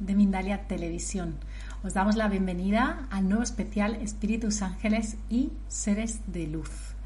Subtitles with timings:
[0.00, 1.36] de Mindalia Televisión.
[1.84, 6.96] Os damos la bienvenida al nuevo especial Espíritus Ángeles y Seres de Luz.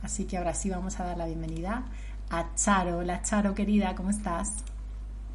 [0.00, 1.84] Así que ahora sí vamos a dar la bienvenida
[2.30, 2.96] a Charo.
[2.96, 4.64] Hola Charo, querida, ¿cómo estás?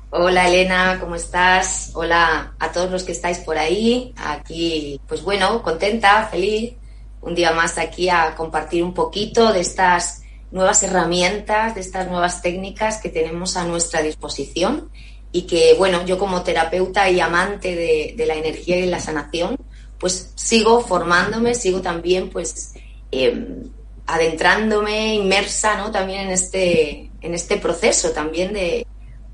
[0.09, 1.91] Hola Elena, ¿cómo estás?
[1.93, 4.11] Hola a todos los que estáis por ahí.
[4.17, 6.73] Aquí, pues bueno, contenta, feliz.
[7.21, 12.41] Un día más aquí a compartir un poquito de estas nuevas herramientas, de estas nuevas
[12.41, 14.89] técnicas que tenemos a nuestra disposición
[15.35, 19.57] y que, bueno, yo como terapeuta y amante de, la energía y la sanación,
[19.99, 22.73] pues sigo formándome, sigo también pues
[23.11, 23.69] em,
[24.07, 25.91] adentrándome, inmersa, ¿no?
[25.91, 28.87] También en este, en este proceso también de,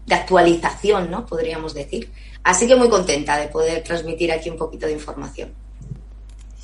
[0.07, 1.23] de actualización, ¿no?
[1.23, 2.11] Podríamos decir.
[2.41, 5.53] Así que muy contenta de poder transmitir aquí un poquito de información.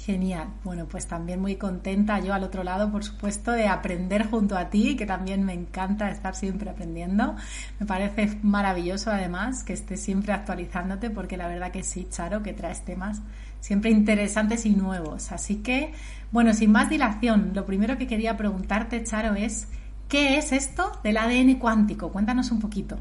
[0.07, 0.47] Genial.
[0.63, 4.69] Bueno, pues también muy contenta yo al otro lado, por supuesto, de aprender junto a
[4.69, 7.35] ti, que también me encanta estar siempre aprendiendo.
[7.77, 12.53] Me parece maravilloso además que estés siempre actualizándote, porque la verdad que sí, Charo, que
[12.53, 13.19] traes temas
[13.59, 15.33] siempre interesantes y nuevos.
[15.33, 15.91] Así que,
[16.31, 19.67] bueno, sin más dilación, lo primero que quería preguntarte, Charo, es,
[20.07, 22.13] ¿qué es esto del ADN cuántico?
[22.13, 22.97] Cuéntanos un poquito.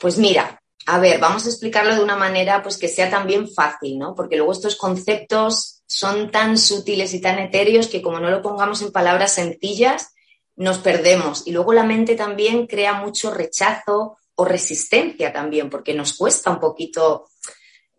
[0.00, 0.57] Pues mira,
[0.90, 4.14] a ver, vamos a explicarlo de una manera pues que sea también fácil, ¿no?
[4.14, 8.80] Porque luego estos conceptos son tan sutiles y tan etéreos que como no lo pongamos
[8.80, 10.14] en palabras sencillas,
[10.56, 11.46] nos perdemos.
[11.46, 16.58] Y luego la mente también crea mucho rechazo o resistencia también, porque nos cuesta un
[16.58, 17.28] poquito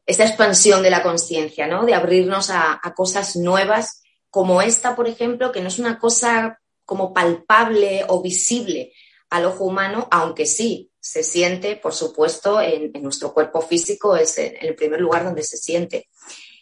[0.07, 1.85] esa expansión de la conciencia, ¿no?
[1.85, 4.01] De abrirnos a, a cosas nuevas
[4.31, 8.93] como esta, por ejemplo, que no es una cosa como palpable o visible
[9.29, 14.53] al ojo humano, aunque sí, se siente, por supuesto, en, nuestro cuerpo físico, es en,
[14.61, 16.07] el primer lugar donde se siente.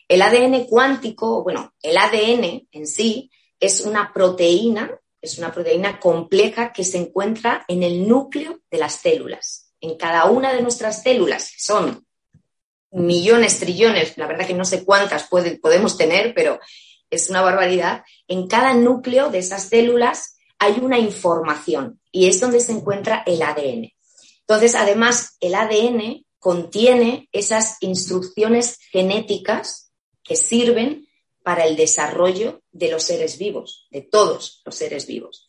[0.07, 6.71] El ADN cuántico, bueno, el ADN en sí es una proteína, es una proteína compleja
[6.71, 9.73] que se encuentra en el núcleo de las células.
[9.81, 12.05] En cada una de nuestras células, son
[12.91, 16.57] millones, trillones, la verdad que no sé cuántas podemos tener, pero
[17.09, 18.05] es una barbaridad.
[18.29, 23.41] En cada núcleo de esas células hay una información y es donde se encuentra el
[23.41, 23.96] ADN.
[24.47, 29.91] Entonces, además, el ADN contiene esas instrucciones genéticas
[30.23, 31.05] que sirven
[31.43, 35.47] para el desarrollo de los seres vivos, de todos los seres vivos.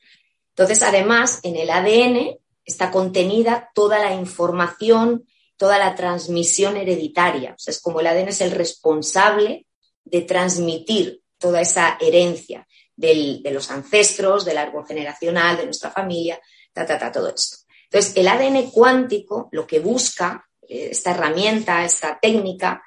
[0.50, 7.54] Entonces, además, en el ADN está contenida toda la información, toda la transmisión hereditaria.
[7.64, 9.66] Es como el ADN es el responsable
[10.04, 12.66] de transmitir toda esa herencia
[12.96, 16.40] de los ancestros, del árbol generacional, de nuestra familia,
[16.72, 17.67] ta, ta, ta, todo esto.
[17.90, 22.82] Entonces, el ADN cuántico lo que busca, eh, esta herramienta, esta técnica,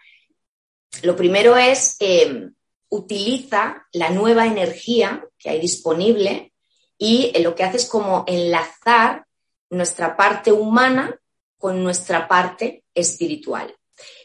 [1.04, 2.50] lo primero es, eh,
[2.90, 6.54] utiliza la nueva energía que hay disponible
[6.98, 9.26] y eh, lo que hace es como enlazar
[9.70, 11.20] nuestra parte humana
[11.58, 13.76] con nuestra parte espiritual.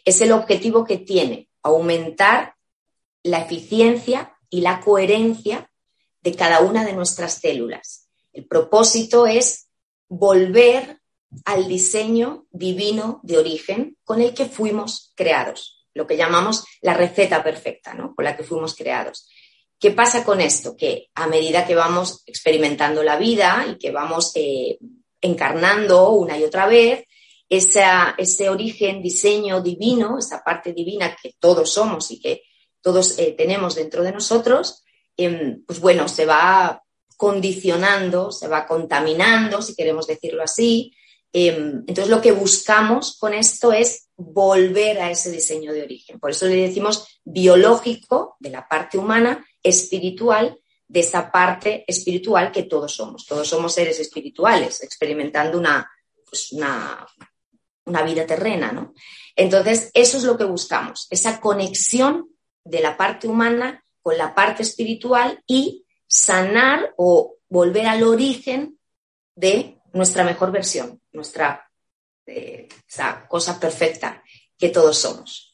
[0.04, 2.54] Es el objetivo que tiene, aumentar
[3.22, 5.70] la eficiencia y la coherencia
[6.20, 8.08] de cada una de nuestras células.
[8.32, 9.65] El propósito es
[10.08, 11.00] volver
[11.44, 17.42] al diseño divino de origen con el que fuimos creados, lo que llamamos la receta
[17.42, 18.14] perfecta, ¿no?
[18.14, 19.28] Con la que fuimos creados.
[19.78, 20.74] ¿Qué pasa con esto?
[20.76, 24.78] Que a medida que vamos experimentando la vida y que vamos eh,
[25.20, 27.04] encarnando una y otra vez,
[27.48, 32.42] ese origen, diseño divino, esa parte divina que todos somos y que
[32.80, 34.82] todos eh, tenemos dentro de nosotros,
[35.16, 36.82] em, pues bueno, se va
[37.16, 40.92] condicionando, se va contaminando, si queremos decirlo así,
[41.38, 46.18] Em, entonces, lo que buscamos con esto es volver a ese diseño de origen.
[46.18, 50.58] Por eso le decimos biológico de la parte humana, espiritual
[50.88, 53.26] de esa parte espiritual que todos somos.
[53.26, 55.86] Todos somos seres espirituales, experimentando una,
[56.24, 58.94] pues una vida terrena, ¿no?
[59.34, 62.30] Entonces, eso es lo que buscamos, esa conexión
[62.64, 68.78] de la parte humana con la parte espiritual y sanar o volver al origen
[69.34, 71.70] de nuestra mejor versión, nuestra
[72.26, 74.22] eh, esa cosa perfecta
[74.58, 75.52] que todos somos.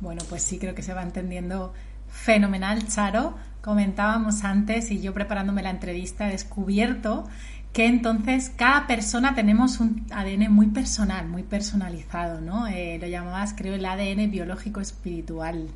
[0.00, 1.72] Bueno, pues sí, creo que se va entendiendo
[2.08, 3.36] fenomenal, Charo.
[3.62, 7.28] Comentábamos antes y yo preparándome la entrevista he descubierto
[7.72, 12.66] que entonces cada persona tenemos un ADN muy personal, muy personalizado, ¿no?
[12.66, 15.68] Eh, lo llamabas, creo, el ADN biológico espiritual.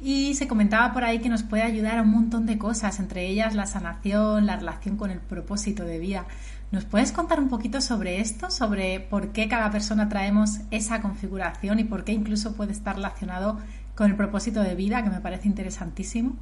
[0.00, 3.26] Y se comentaba por ahí que nos puede ayudar a un montón de cosas, entre
[3.26, 6.26] ellas la sanación, la relación con el propósito de vida.
[6.70, 11.78] ¿Nos puedes contar un poquito sobre esto, sobre por qué cada persona traemos esa configuración
[11.78, 13.58] y por qué incluso puede estar relacionado
[13.94, 16.36] con el propósito de vida, que me parece interesantísimo?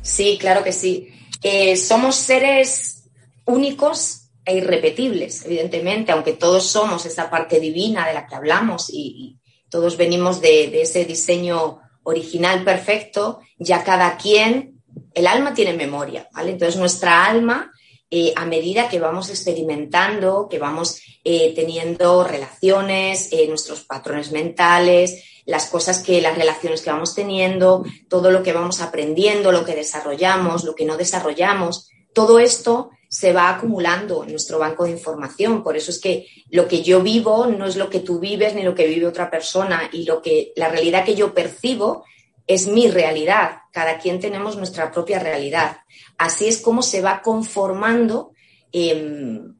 [0.00, 1.08] Sí, claro que sí.
[1.42, 3.10] Eh, somos seres
[3.44, 9.38] únicos e irrepetibles, evidentemente, aunque todos somos esa parte divina de la que hablamos y,
[9.72, 14.82] todos venimos de, ese diseño original perfecto, ya cada quien,
[15.14, 16.50] el alma tiene memoria, ¿vale?
[16.50, 17.72] Entonces nuestra alma,
[18.10, 25.24] eh, a medida que vamos experimentando, que vamos eh, teniendo relaciones, eh, nuestros patrones mentales,
[25.46, 29.74] las cosas que, las relaciones que vamos teniendo, todo lo que vamos aprendiendo, lo que
[29.74, 35.62] desarrollamos, lo que no desarrollamos, todo esto se va acumulando en nuestro banco de información.
[35.62, 38.62] Por eso es que lo que yo vivo no es lo que tú vives ni
[38.62, 42.06] lo que vive otra persona y lo que la realidad que yo percibo
[42.46, 43.58] es mi realidad.
[43.70, 45.76] Cada quien tenemos nuestra propia realidad.
[46.16, 48.32] Así es como se va conformando
[48.72, 49.56] em,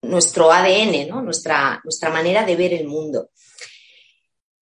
[0.00, 1.20] nuestro ADN, ¿no?
[1.20, 3.28] nuestra, nuestra manera de ver el mundo.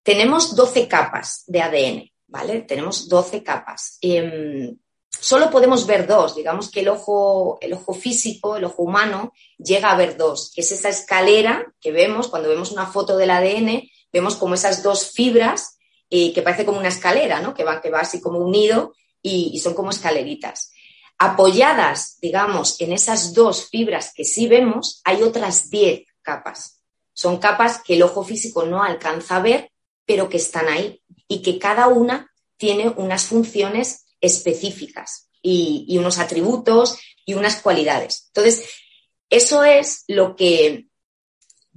[0.03, 2.63] Tenemos 12 capas de ADN, ¿vale?
[2.63, 3.99] Tenemos 12 capas.
[4.01, 4.75] Em,
[5.21, 6.35] solo podemos ver dos.
[6.35, 10.63] Digamos que el ojo, el ojo físico, el ojo humano, llega a ver dos, que
[10.63, 15.13] es esa escalera que vemos cuando vemos una foto del ADN, vemos como esas dos
[15.13, 15.79] fibras
[16.11, 17.55] eh, que parece como una escalera, ¿no?
[17.55, 20.73] Que va, que va así como unido y, y son como escaleritas.
[21.19, 26.83] Apoyadas, digamos, en esas dos fibras que sí vemos, hay otras diez capas.
[27.15, 29.71] Son capas que el ojo físico no alcanza a ver,
[30.05, 36.99] pero que están ahí y que cada una tiene unas funciones específicas y, unos atributos
[37.27, 38.29] y unas cualidades.
[38.29, 38.71] Entonces,
[39.29, 40.87] eso es lo que,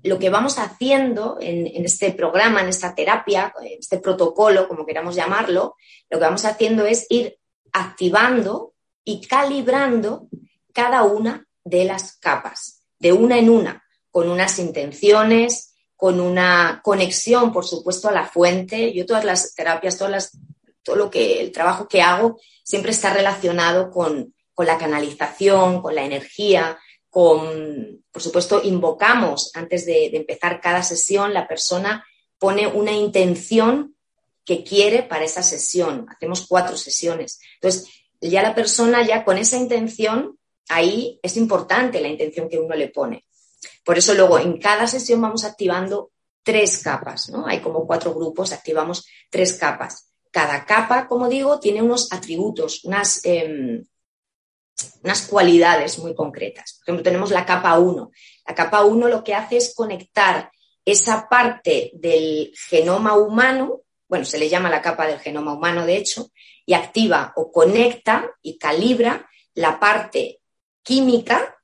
[0.03, 5.15] lo que vamos haciendo en, este programa, en esta terapia, en este protocolo, como queramos
[5.15, 5.75] llamarlo,
[6.09, 7.37] lo que vamos haciendo es ir
[7.73, 8.73] activando
[9.03, 10.27] y calibrando
[10.71, 17.51] cada una de las capas, de una en una, con unas intenciones, con una conexión,
[17.51, 18.93] por supuesto, a la fuente.
[18.93, 20.37] Yo todas las terapias, todas las
[20.85, 26.05] todo lo que, el trabajo que hago siempre está relacionado con, la canalización, con la
[26.05, 32.05] energía, con, por supuesto, invocamos antes de, empezar cada sesión, la persona
[32.37, 33.95] pone una intención
[34.45, 36.05] que quiere para esa sesión.
[36.07, 37.39] Hacemos cuatro sesiones.
[37.55, 37.89] Entonces,
[38.21, 40.37] ya la persona, ya con esa intención,
[40.69, 43.25] ahí es importante la intención que uno le pone.
[43.83, 46.11] Por eso luego en cada sesión vamos activando
[46.43, 47.47] tres capas, ¿no?
[47.47, 50.14] Hay como cuatro grupos, activamos tres capas.
[50.35, 53.85] Cada capa, como digo, tiene unos atributos, unas, em,
[55.01, 56.73] unas cualidades muy concretas.
[56.73, 58.11] Por ejemplo, tenemos la capa 1.
[58.45, 60.51] La capa 1 lo que hace es conectar
[60.83, 65.95] esa parte del genoma humano, bueno, se le llama la capa del genoma humano, de
[65.95, 66.29] hecho,
[66.65, 70.41] y activa o conecta y calibra la parte
[70.83, 71.55] química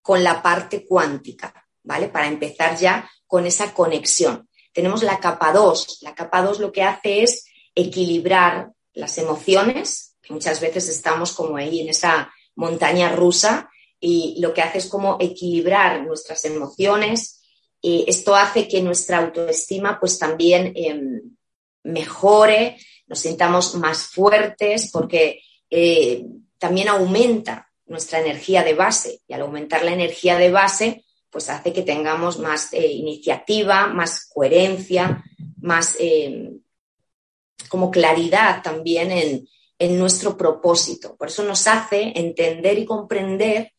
[0.00, 1.52] con la parte cuántica,
[1.82, 2.08] ¿vale?
[2.08, 4.48] Para empezar ya con esa conexión.
[4.72, 5.98] Tenemos la capa 2.
[6.00, 11.56] La capa 2 lo que hace es equilibrar las emociones, que muchas veces estamos como
[11.56, 13.68] ahí en esa montaña rusa
[14.00, 17.42] y lo que hace es como equilibrar nuestras emociones.
[17.80, 21.20] Y esto hace que nuestra autoestima pues también em,
[21.82, 26.24] mejore, nos sintamos más fuertes porque eh,
[26.58, 31.72] también aumenta nuestra energía de base y al aumentar la energía de base pues hace
[31.72, 35.24] que tengamos más eh, iniciativa, más coherencia,
[35.60, 36.60] más em,
[37.68, 39.48] como claridad también en,
[39.98, 41.14] nuestro propósito.
[41.14, 43.72] Por eso nos hace entender y comprender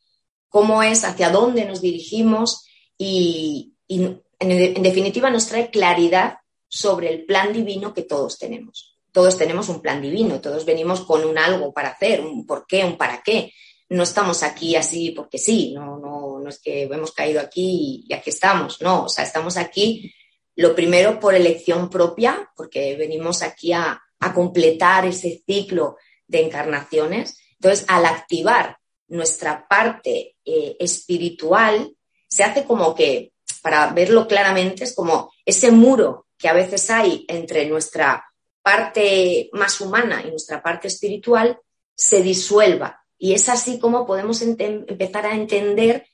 [0.50, 2.64] cómo es, hacia dónde nos dirigimos
[2.96, 6.38] y, en, definitiva nos trae claridad
[6.68, 9.00] sobre el plan divino que todos tenemos.
[9.12, 12.86] Todos tenemos un plan divino, todos venimos con un algo para hacer, un por qué,
[12.86, 13.52] un para qué.
[13.90, 18.14] no estamos aquí así porque sí, no, no, no es que hemos caído aquí y
[18.14, 20.14] aquí estamos, no, o sea, estamos aquí
[20.56, 24.02] lo primero por elección propia, porque venimos aquí a,
[24.34, 27.38] completar ese ciclo de encarnaciones.
[27.60, 31.96] Entonces, al activar nuestra parte eh, espiritual,
[32.28, 37.24] se hace como que, para verlo claramente, es como ese muro que a veces hay
[37.28, 38.26] entre nuestra
[38.64, 41.60] parte más humana y nuestra parte espiritual,
[41.94, 43.06] se disuelva.
[43.20, 46.08] Y es así como podemos empezar a entender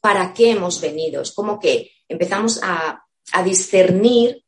[0.00, 1.20] para qué hemos venido.
[1.20, 4.44] Es como que empezamos a a discernir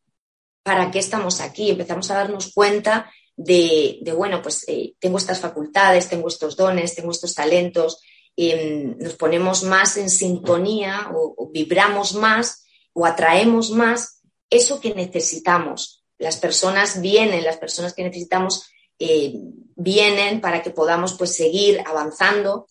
[0.63, 6.09] para qué estamos aquí, empezamos a darnos cuenta de, bueno, pues eh, tengo estas facultades,
[6.09, 8.01] tengo estos dones, tengo estos talentos,
[8.37, 14.21] em, nos ponemos más en sintonía o, vibramos más o atraemos más
[14.51, 16.05] eso que necesitamos.
[16.19, 19.35] Las personas vienen, las personas que necesitamos eh,
[19.75, 22.69] vienen para que podamos pues seguir avanzando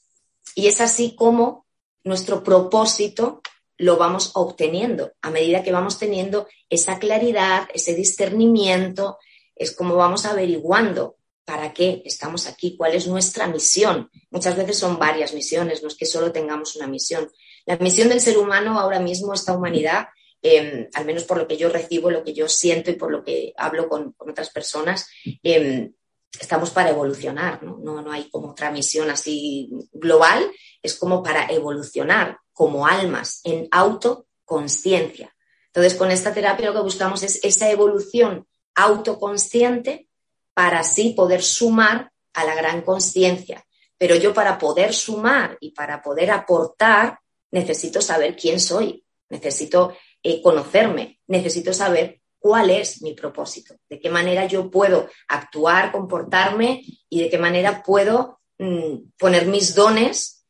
[0.56, 1.65] y es así como
[2.03, 3.41] nuestro propósito
[3.81, 5.13] lo vamos obteniendo.
[5.21, 9.17] A medida que vamos teniendo esa claridad, ese discernimiento,
[9.55, 14.09] es como vamos averiguando para qué estamos aquí, cuál es nuestra misión.
[14.29, 17.29] Muchas veces son varias misiones, no es que solo tengamos una misión.
[17.65, 20.09] La misión del ser humano ahora mismo, esta humanidad,
[20.43, 23.23] em, al menos por lo que yo recibo, lo que yo siento y por lo
[23.23, 25.07] que hablo con, otras personas,
[25.41, 25.91] em,
[26.39, 27.79] estamos para evolucionar, ¿no?
[27.79, 28.01] ¿no?
[28.03, 30.51] No hay como otra misión así global,
[30.83, 35.36] es como para evolucionar, como almas en autoconsciencia.
[35.65, 40.08] Entonces, con esta terapia lo que buscamos es esa evolución autoconsciente
[40.53, 43.65] para así poder sumar a la gran conciencia.
[43.98, 47.18] Pero yo para poder sumar y para poder aportar,
[47.50, 54.12] necesito saber quién soy, necesito eh, conocerme, necesito saber cuál es mi propósito, de qué
[54.12, 60.40] manera yo puedo actuar, comportarme y de qué manera puedo mm, poner mis dones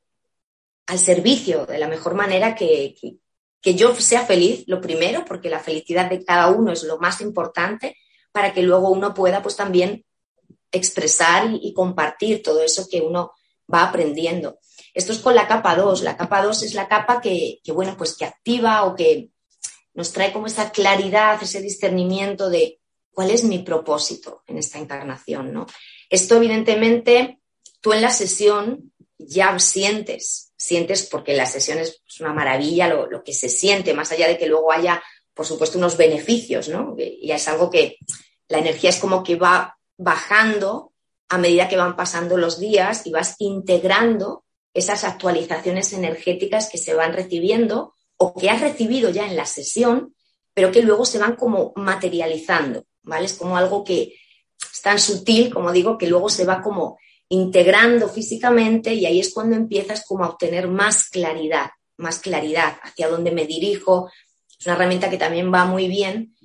[0.92, 2.96] al servicio de la mejor manera que,
[3.64, 7.96] yo sea feliz, lo primero, porque la felicidad de cada uno es lo más importante,
[8.34, 10.04] para que luego uno pueda pues también
[10.70, 13.32] expresar y, compartir todo eso que uno
[13.74, 14.60] va aprendiendo.
[14.94, 16.02] Esto es con la capa 2.
[16.02, 19.30] La capa 2 es la capa que, bueno, pues que activa o que
[19.94, 22.82] nos trae como esa claridad, ese discernimiento de
[23.14, 25.68] cuál es mi propósito en esta encarnación, ¿no?
[26.10, 27.40] Esto, evidentemente,
[27.80, 33.34] tú en la sesión ya sientes sientes, porque la sesión es una maravilla lo, que
[33.34, 35.02] se siente, más allá de que luego haya,
[35.34, 36.96] por supuesto, unos beneficios, ¿no?
[36.98, 37.98] Y es algo que
[38.48, 40.94] la energía es como que va bajando
[41.30, 46.94] a medida que van pasando los días y vas integrando esas actualizaciones energéticas que se
[46.94, 50.14] van recibiendo o que has recibido ya en la sesión,
[50.54, 53.26] pero que luego se van como materializando, ¿vale?
[53.26, 54.14] Es como algo que
[54.72, 57.00] es tan sutil, como digo, que luego se va como
[57.32, 63.08] integrando físicamente y ahí es cuando empiezas como a obtener más claridad, más claridad hacia
[63.08, 64.12] dónde me dirijo.
[64.60, 66.36] Es una herramienta que también va muy bien.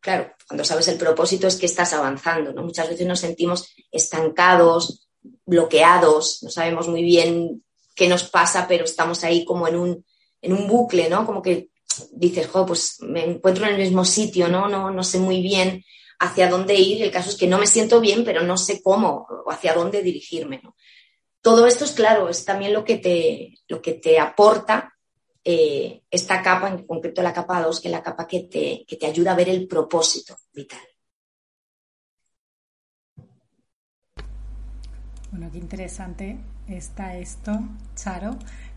[0.00, 2.62] Claro, cuando sabes el propósito es que estás avanzando, ¿no?
[2.62, 5.06] Muchas veces nos sentimos estancados,
[5.44, 7.62] bloqueados, no sabemos muy bien
[7.94, 10.06] qué nos pasa, pero estamos ahí como en un,
[10.40, 11.26] en un bucle, ¿no?
[11.26, 11.68] Como que
[12.12, 14.68] dices, jo, pues me encuentro en el mismo sitio, ¿no?
[14.68, 15.84] No, no sé muy bien
[16.18, 17.02] hacia dónde ir.
[17.02, 20.02] El caso es que no me siento bien, pero no sé cómo o hacia dónde
[20.02, 20.62] dirigirme.
[21.40, 24.92] Todo esto es claro, es también lo que te, lo que te aporta
[25.44, 28.96] eh, esta capa, en concreto la capa 2, que es la capa que te, que
[28.96, 30.80] te ayuda a ver el propósito vital.
[35.32, 36.38] Bueno, qué interesante
[36.68, 37.52] está esto,
[37.96, 38.36] Charo.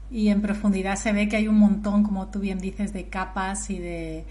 [0.09, 3.69] Y en profundidad se ve que hay un montón, como tú bien dices, de capas
[3.69, 4.25] y de,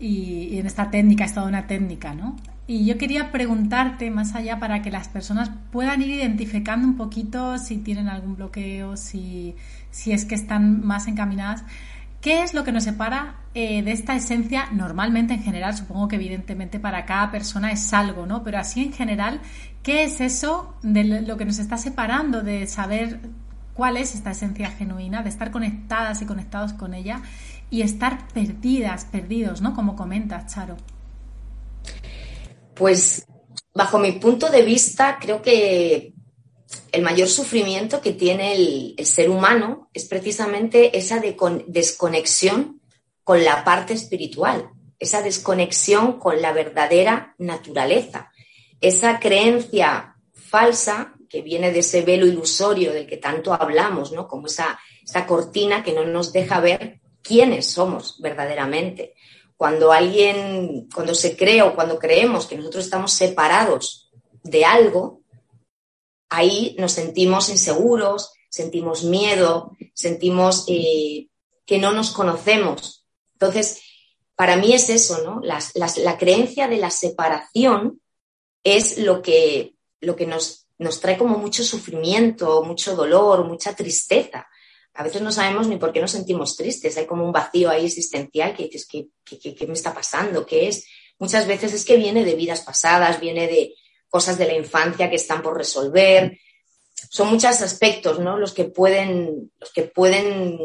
[0.00, 2.36] y, en esta técnica es toda una técnica, ¿no?
[2.66, 7.58] Y yo quería preguntarte más allá para que las personas puedan ir identificando un poquito
[7.58, 9.56] si tienen algún bloqueo, si,
[9.90, 11.64] si es que están más encaminadas.
[12.20, 14.68] ¿Qué es lo que nos separa eh, de esta esencia?
[14.72, 18.44] Normalmente, en general, supongo que evidentemente para cada persona es algo, ¿no?
[18.44, 19.40] Pero así en general,
[19.82, 23.20] ¿qué es eso de lo que nos está separando de saber
[23.74, 27.22] cuál es esta esencia genuina, de estar conectadas y conectados con ella
[27.70, 29.74] y estar perdidas, perdidos, ¿no?
[29.74, 30.76] Como comentas, Charo.
[32.74, 33.26] Pues
[33.74, 36.12] bajo mi punto de vista, creo que
[36.92, 41.22] el mayor sufrimiento que tiene el, ser humano es precisamente esa
[41.66, 42.80] desconexión
[43.22, 48.32] con la parte espiritual, esa desconexión con la verdadera naturaleza,
[48.80, 54.26] esa creencia falsa que viene de ese velo ilusorio del que tanto hablamos, ¿no?
[54.26, 59.14] Como esa, esa cortina que no nos deja ver quiénes somos verdaderamente.
[59.56, 64.10] Cuando alguien, cuando se cree o cuando creemos que nosotros estamos separados
[64.42, 65.22] de algo,
[66.28, 71.28] ahí nos sentimos inseguros, sentimos miedo, sentimos eh,
[71.66, 73.06] que no nos conocemos.
[73.34, 73.82] Entonces,
[74.34, 75.42] para mí es eso, ¿no?
[75.42, 78.00] la creencia de la separación
[78.64, 84.46] es lo que, lo que nos, nos trae como mucho sufrimiento, mucho dolor, mucha tristeza.
[85.00, 87.86] A veces no sabemos ni por qué nos sentimos tristes, hay como un vacío ahí
[87.86, 90.44] existencial que dices, ¿qué, qué me está pasando?
[90.44, 90.84] ¿Qué es?
[91.18, 93.74] Muchas veces es que viene de vidas pasadas, viene de
[94.10, 96.38] cosas de la infancia que están por resolver.
[97.08, 98.36] Son muchos aspectos, ¿no?
[98.36, 100.58] Los que pueden, los que pueden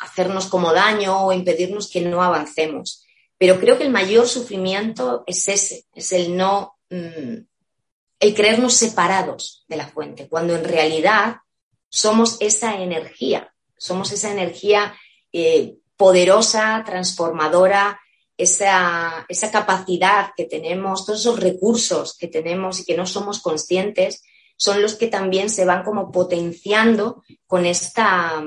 [0.00, 3.04] hacernos como daño o impedirnos que no avancemos.
[3.36, 7.36] Pero creo que el mayor sufrimiento es ese, es el no, mm,
[8.18, 11.36] el creernos separados de la fuente, cuando en realidad
[11.92, 14.94] somos esa energía, somos esa energía
[15.30, 18.00] eh, poderosa, transformadora,
[18.36, 24.22] esa, esa capacidad que tenemos, todos esos recursos que tenemos y que no somos conscientes,
[24.56, 28.42] son los que también se van como potenciando con esta,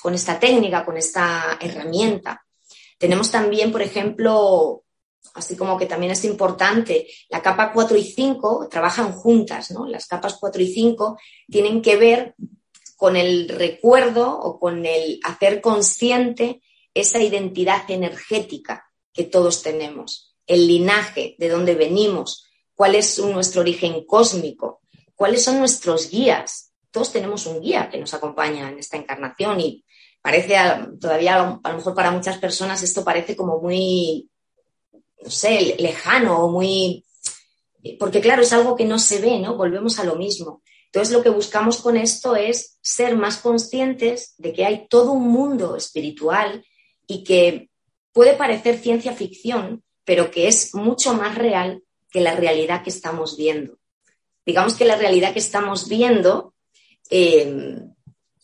[0.00, 2.42] con esta técnica, con esta herramienta.
[2.96, 4.84] Tenemos también, por ejemplo,
[5.34, 9.86] así como que también es importante, la capa 4 y 5 trabajan juntas, ¿no?
[9.86, 11.18] Las capas 4 y 5
[11.50, 12.34] tienen que ver
[12.98, 16.60] con el recuerdo o con el hacer consciente
[16.92, 24.04] esa identidad energética que todos tenemos, el linaje, de dónde venimos, cuál es nuestro origen
[24.04, 24.80] cósmico,
[25.14, 26.72] cuáles son nuestros guías.
[26.90, 29.84] Todos tenemos un guía que nos acompaña en esta encarnación y
[30.20, 30.56] parece
[31.00, 34.28] todavía, a lo mejor para muchas personas esto parece como muy,
[35.22, 37.04] no sé, lejano o muy...
[38.00, 39.56] Porque claro, es algo que no se ve, ¿no?
[39.56, 40.62] Volvemos a lo mismo.
[40.92, 45.28] Entonces lo que buscamos con esto es ser más conscientes de que hay todo un
[45.28, 46.64] mundo espiritual
[47.06, 47.68] y que
[48.12, 53.36] puede parecer ciencia ficción, pero que es mucho más real que la realidad que estamos
[53.36, 53.78] viendo.
[54.46, 56.54] Digamos que la realidad que estamos viendo
[57.10, 57.82] eh,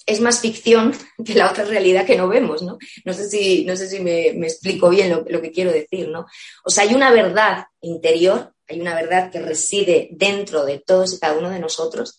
[0.07, 2.79] es más ficción que la otra realidad que no vemos, ¿no?
[3.05, 6.27] No sé si, no sé si me, explico bien lo, lo, que quiero decir, ¿no?
[6.65, 11.19] O sea, hay una verdad interior, hay una verdad que reside dentro de todos y
[11.19, 12.19] cada uno de nosotros,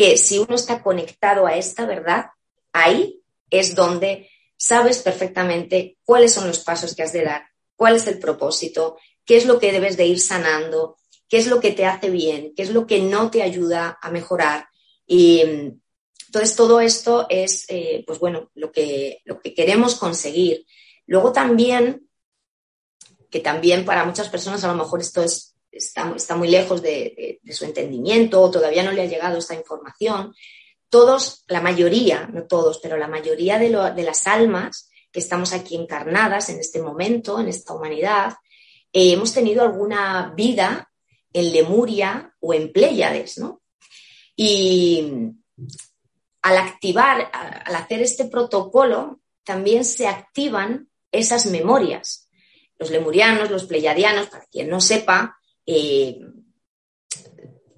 [0.00, 2.30] que si uno está conectado a esta verdad,
[2.72, 7.44] ahí es donde sabes perfectamente cuáles son los pasos que has de dar,
[7.76, 10.96] cuál es el propósito, qué es lo que debes de ir sanando,
[11.28, 14.10] qué es lo que te hace bien, qué es lo que no te ayuda a
[14.10, 14.68] mejorar.
[15.06, 20.64] Y entonces todo esto es, eh, pues bueno, lo que, lo que queremos conseguir.
[21.04, 22.08] Luego también,
[23.28, 27.40] que también para muchas personas a lo mejor esto es, está, está muy lejos de,
[27.50, 30.34] su entendimiento o todavía no le ha llegado esta información,
[30.88, 36.48] todos, la mayoría, no todos, pero la mayoría de, las almas que estamos aquí encarnadas
[36.48, 38.34] en este momento, en esta humanidad,
[38.92, 40.90] eh, hemos tenido alguna vida
[41.32, 43.62] en Lemuria o en Pléyades, ¿no?
[44.34, 45.12] Y
[46.42, 52.28] al activar, al hacer este protocolo, también se activan esas memorias.
[52.78, 55.39] Los lemurianos, los pleyadianos, para quien no sepa,
[55.72, 56.20] eh,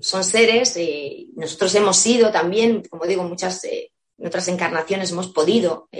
[0.01, 5.29] son seres, eh, nosotros hemos sido también, como digo, muchas, eh, en otras encarnaciones hemos
[5.29, 5.91] podido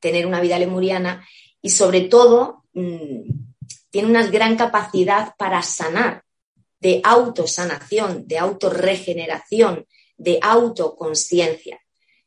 [0.00, 1.26] tener una vida lemuriana
[1.62, 3.22] y sobre todo mm,
[3.90, 6.24] tiene una gran capacidad para sanar,
[6.78, 11.80] de autosanación, de autorregeneración, de autoconsciencia.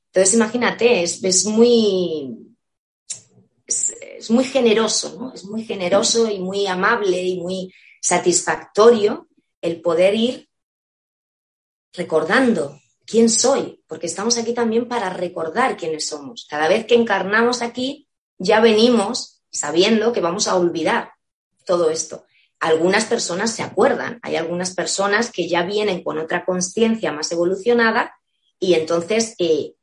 [0.08, 2.36] Entonces, imagínate, es, muy,
[3.68, 5.34] es, muy generoso, ¿no?
[5.34, 9.30] Es muy generoso y muy amable y muy satisfactorio
[9.62, 10.50] el poder ir
[11.94, 16.46] recordando quién soy, porque estamos aquí también para recordar quiénes somos.
[16.50, 21.14] Cada vez que encarnamos aquí, ya venimos sabiendo que vamos a olvidar
[21.66, 22.26] todo esto.
[22.60, 28.14] Algunas personas se acuerdan, hay algunas personas que ya vienen con otra conciencia más evolucionada
[28.60, 29.76] y entonces eh,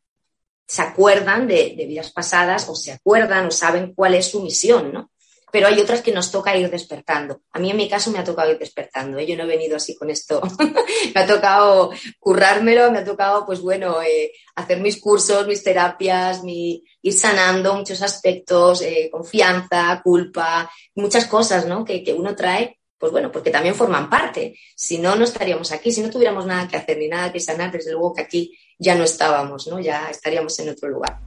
[0.66, 4.92] se acuerdan de, de, vidas pasadas o se acuerdan o saben cuál es su misión,
[4.92, 5.10] ¿no?
[5.50, 7.42] Pero hay otras que nos toca ir despertando.
[7.52, 9.26] A mí en mi caso me ha tocado ir despertando, ¿eh?
[9.26, 10.40] yo no he venido así con esto,
[11.14, 16.42] me ha tocado currármelo, me ha tocado, pues bueno, eh, hacer mis cursos, mis terapias,
[16.46, 21.84] ir sanando muchos aspectos, eh, confianza, culpa, muchas cosas, ¿no?
[21.84, 24.58] Que, que uno trae pues bueno, porque también forman parte.
[24.76, 25.90] Si no, no estaríamos aquí.
[25.90, 28.94] Si no tuviéramos nada que hacer ni nada que sanar, desde luego que aquí ya
[28.94, 29.80] no estábamos, ¿no?
[29.80, 31.18] Ya estaríamos en otro lugar.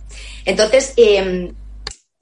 [0.46, 1.52] Entonces, em,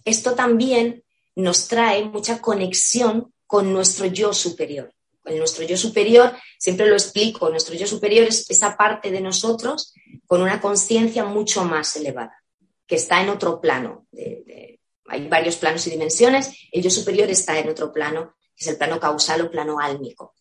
[0.06, 1.04] esto también
[1.36, 4.94] nos trae mucha conexión con nuestro yo superior.
[5.24, 9.94] Nuestro yo superior, siempre lo explico, nuestro yo superior es esa parte de nosotros
[10.26, 12.44] con una conciencia mucho más elevada,
[12.88, 14.08] que está en otro plano.
[15.08, 18.78] hay varios planos y dimensiones, el yo superior está en otro plano, que es el
[18.78, 20.34] plano causal o plano álmico.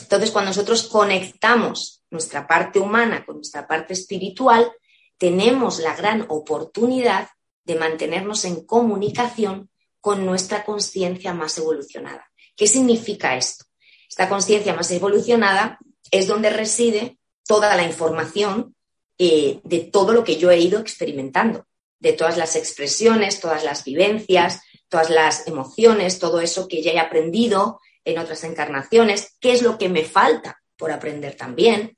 [0.00, 4.72] Entonces, cuando nosotros conectamos nuestra parte humana con nuestra parte espiritual,
[5.16, 7.28] tenemos la gran oportunidad
[7.64, 9.70] de mantenernos en comunicación
[10.04, 12.30] con nuestra conciencia más evolucionada.
[12.54, 13.64] ¿Qué significa esto?
[14.06, 15.78] Esta conciencia más evolucionada
[16.10, 18.76] es donde reside toda la información
[19.16, 21.66] eh, de todo lo que yo he ido experimentando,
[22.00, 26.98] de todas las expresiones, todas las vivencias, todas las emociones, todo eso que ya he
[26.98, 31.96] aprendido en otras encarnaciones, qué es lo que me falta por aprender también.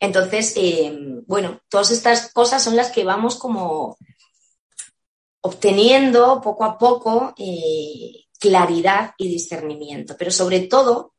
[0.00, 0.90] Entonces, eh,
[1.26, 3.98] bueno, todas estas cosas son las que vamos como
[5.46, 10.16] obteniendo poco a poco eh, claridad y discernimiento.
[10.18, 11.14] Pero sobre todo,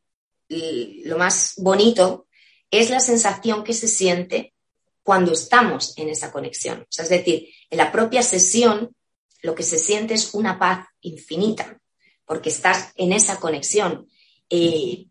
[0.49, 2.27] lo más bonito
[2.69, 4.53] es la sensación que se siente
[5.01, 6.81] cuando estamos en esa conexión.
[6.81, 8.93] O sea, es decir, en la propia sesión
[9.41, 11.79] lo que se siente es una paz infinita,
[12.25, 14.09] porque estás en esa conexión.
[14.49, 15.05] Eh,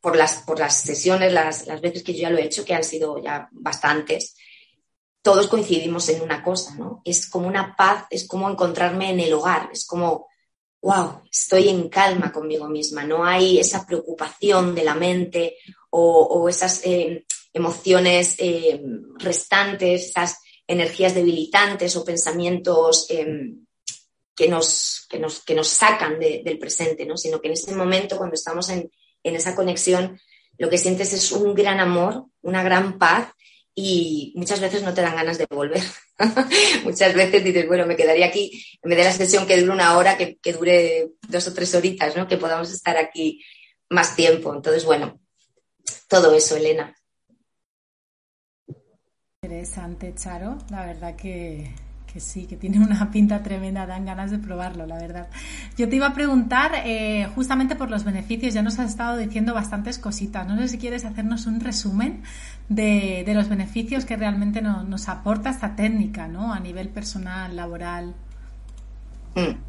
[0.00, 2.74] por, las, por las sesiones, las, las veces que yo ya lo he hecho, que
[2.74, 4.34] han sido ya bastantes,
[5.22, 7.02] todos coincidimos en una cosa, ¿no?
[7.04, 10.28] Es como una paz, es como encontrarme en el hogar, es como,
[10.80, 15.56] wow, estoy en calma conmigo misma, no hay esa preocupación de la mente
[15.90, 18.80] o, esas eh, emociones eh,
[19.18, 23.64] restantes, esas energías debilitantes o pensamientos em,
[24.36, 27.16] que, nos, que, nos, que, nos, sacan del presente, ¿no?
[27.16, 28.90] Sino que en ese momento, cuando estamos en,
[29.22, 30.20] en esa conexión,
[30.58, 33.32] lo que sientes es un gran amor, una gran paz
[33.80, 35.84] y muchas veces no te dan ganas de volver.
[36.84, 39.96] muchas veces dices, bueno, me quedaría aquí, en vez de la sesión que dure una
[39.96, 42.26] hora, que, dure dos o tres horitas, ¿no?
[42.26, 43.40] Que podamos estar aquí
[43.88, 44.52] más tiempo.
[44.52, 45.20] Entonces, bueno,
[46.08, 46.92] todo eso, Elena.
[49.44, 50.58] Interesante, Charo.
[50.70, 51.72] La verdad que,
[52.24, 55.28] sí, que tiene una pinta tremenda, dan ganas de probarlo, la verdad.
[55.76, 59.54] Yo te iba a preguntar eh, justamente por los beneficios, ya nos has estado diciendo
[59.54, 60.46] bastantes cositas.
[60.46, 62.22] No sé si quieres hacernos un resumen
[62.68, 66.52] de, los beneficios que realmente nos aporta esta técnica, ¿no?
[66.52, 68.14] A nivel personal, laboral.
[69.34, 69.68] Mm.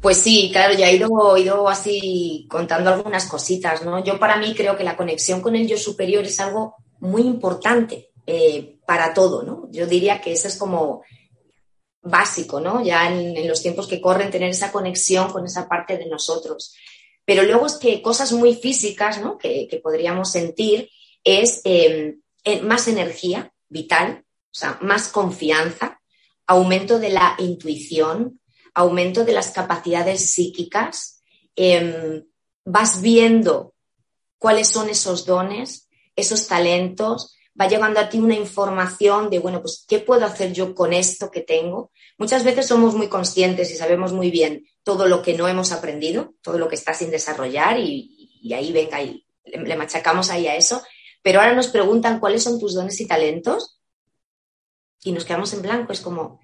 [0.00, 4.04] Pues sí, claro, ya he ido, así contando algunas cositas, ¿no?
[4.04, 8.10] Yo para mí creo que la conexión con el yo superior es algo muy importante
[8.26, 9.68] eh, para todo, ¿no?
[9.72, 11.02] Yo diría que eso es como
[12.06, 12.84] básico, ¿no?
[12.84, 16.74] Ya en, los tiempos que corren, tener esa conexión con esa parte de nosotros.
[17.24, 19.36] Pero luego es que cosas muy físicas, ¿no?
[19.38, 20.88] Que, podríamos sentir
[21.24, 22.20] es em,
[22.62, 26.00] más energía vital, o sea, más confianza,
[26.46, 28.40] aumento de la intuición,
[28.74, 31.22] aumento de las capacidades psíquicas,
[31.56, 32.24] em,
[32.64, 33.74] vas viendo
[34.38, 39.84] cuáles son esos dones, esos talentos, va llegando a ti una información de, bueno, pues,
[39.88, 41.90] ¿qué puedo hacer yo con esto que tengo?
[42.18, 46.34] Muchas veces somos muy conscientes y sabemos muy bien todo lo que no hemos aprendido,
[46.42, 48.12] todo lo que está sin desarrollar y,
[48.54, 50.82] ahí venga y le, machacamos ahí a eso.
[51.22, 53.80] Pero ahora nos preguntan cuáles son tus dones y talentos
[55.02, 55.92] y nos quedamos en blanco.
[55.92, 56.40] Es como,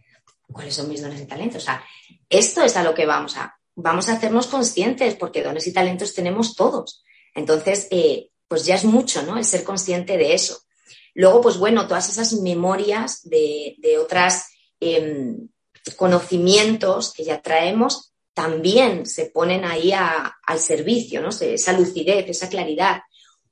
[0.53, 1.63] ¿cuáles son mis dones y talentos?
[1.63, 1.85] O sea,
[2.29, 6.15] esto es a lo que vamos a, vamos a hacernos conscientes porque dones y talentos
[6.15, 7.03] tenemos todos.
[7.35, 9.39] Entonces, eh, pues ya es mucho, ¿no?
[9.39, 10.61] El ser consciente de eso.
[11.15, 14.49] Luego, pues bueno, todas esas memorias de, de otras
[14.81, 15.49] em,
[15.97, 21.29] conocimientos que ya traemos también se ponen ahí al servicio, ¿no?
[21.29, 23.03] Esa lucidez, esa claridad.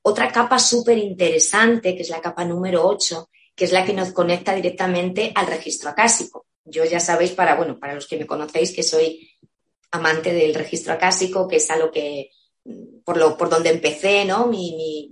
[0.03, 4.13] Otra capa súper interesante, que es la capa número 8, que es la que nos
[4.13, 6.47] conecta directamente al registro acásico.
[6.65, 9.29] Yo ya sabéis, para, bueno, para los que me conocéis, que soy
[9.91, 12.31] amante del registro acásico, que es algo que,
[13.05, 14.47] por, lo, por donde empecé, ¿no?
[14.47, 15.11] Mi,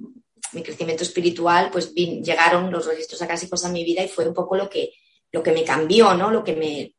[0.53, 4.57] mi crecimiento espiritual, pues llegaron los registros acásicos a mi vida y fue un poco
[4.57, 4.93] lo que,
[5.31, 6.31] lo que me cambió, ¿no?
[6.31, 6.55] Lo que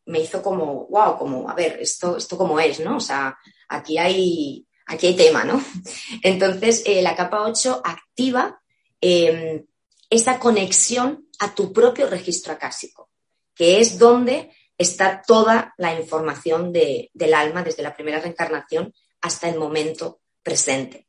[0.05, 2.97] me, hizo como, wow, como, a ver, esto, esto como es, ¿no?
[2.97, 3.37] O sea,
[3.67, 5.63] aquí hay, aquí hay tema, ¿no?
[6.23, 8.61] Entonces, eh, la capa 8 activa
[9.01, 9.65] em,
[10.09, 13.09] esa conexión a tu propio registro acásico,
[13.55, 19.57] que es donde está toda la información del alma desde la primera reencarnación hasta el
[19.57, 21.07] momento presente.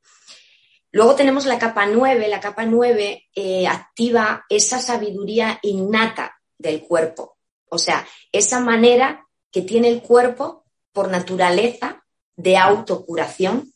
[0.93, 2.27] Luego tenemos la capa 9.
[2.27, 7.39] La capa 9 eh, activa esa sabiduría innata del cuerpo.
[7.69, 12.05] O sea, esa manera que tiene el cuerpo por naturaleza
[12.37, 13.73] de autocuración,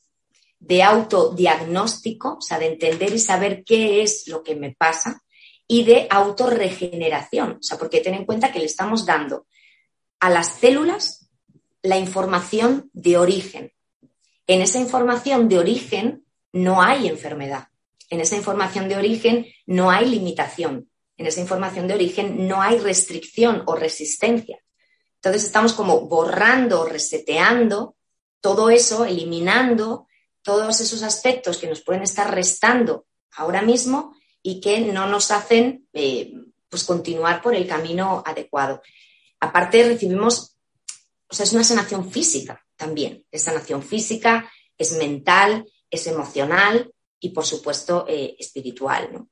[0.59, 5.23] de autodiagnóstico, o sea, de entender y saber qué es lo que me pasa,
[5.67, 7.59] y de autorregeneración.
[7.61, 9.47] O sea, porque ten en cuenta que le estamos dando
[10.21, 11.29] a las células
[11.83, 13.73] la información de origen.
[14.47, 17.69] En esa información de origen no hay enfermedad.
[18.11, 20.89] En esa información de origen no hay limitación.
[21.17, 24.59] En esa información de origen no hay restricción o resistencia.
[25.17, 27.97] Entonces estamos como borrando, reseteando
[28.41, 30.07] todo eso, eliminando
[30.43, 35.89] todos esos aspectos que nos pueden estar restando ahora mismo y que no nos hacen
[35.95, 36.33] eh,
[36.69, 38.83] pues continuar por el camino adecuado.
[39.41, 40.59] Aparte recibimos,
[41.29, 47.31] o sea, es una sanación física también, es sanación física, es mental, es emocional y
[47.31, 49.27] por supuesto eh, espiritual.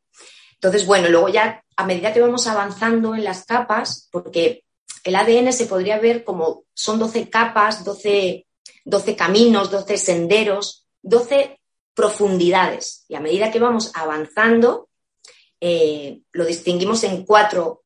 [0.63, 4.65] Entonces, bueno, luego ya a medida que vamos avanzando en las capas, porque
[5.03, 8.47] el ADN se podría ver como son 12 capas, 12,
[8.85, 11.59] 12 caminos, 12 senderos, 12
[11.95, 13.05] profundidades.
[13.09, 14.89] Y a medida que vamos avanzando,
[15.61, 17.83] eh, lo distinguimos en cuatro,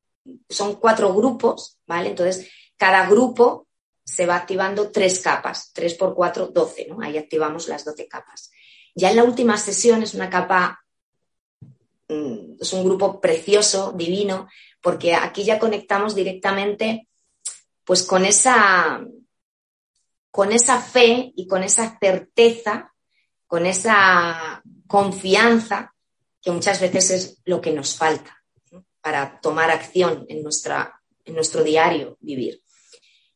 [0.46, 2.10] son cuatro grupos, ¿vale?
[2.10, 3.68] Entonces, cada grupo
[4.04, 7.00] se va activando tres capas, tres por cuatro, doce, ¿no?
[7.00, 8.50] Ahí activamos las doce capas.
[8.94, 10.84] Ya en la última sesión es una capa,
[12.08, 14.48] es un grupo precioso, divino,
[14.80, 17.08] porque aquí ya conectamos directamente
[17.84, 19.04] pues con esa,
[20.30, 22.92] con esa fe y con esa certeza,
[23.46, 25.94] con esa confianza
[26.40, 28.36] que muchas veces es lo que nos falta
[29.00, 32.62] para tomar acción en, nuestra, en nuestro diario vivir.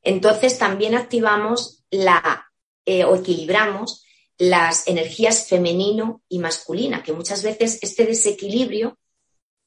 [0.02, 2.50] Entonces también activamos la,
[2.84, 4.04] eh, o equilibramos
[4.40, 8.98] las energías femenino y masculina, que muchas veces este desequilibrio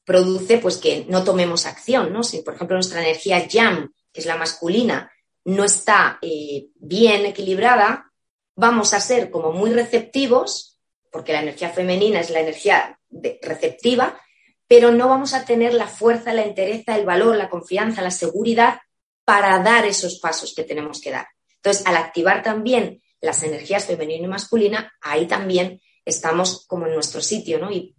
[0.04, 2.24] produce pues que no tomemos acción, ¿no?
[2.24, 5.12] Si por ejemplo nuestra energía yang, que es la masculina,
[5.44, 8.10] no está eh, bien equilibrada,
[8.56, 10.80] vamos a ser como muy receptivos,
[11.12, 12.98] porque la energía femenina es la energía
[13.42, 14.20] receptiva,
[14.66, 18.80] pero no vamos a tener la fuerza, la entereza, el valor, la confianza, la seguridad
[19.24, 21.28] para dar esos pasos que tenemos que dar.
[21.58, 27.22] Entonces, al activar también las energías femenina y masculina, ahí también estamos como en nuestro
[27.22, 27.70] sitio, ¿no?
[27.70, 27.94] Y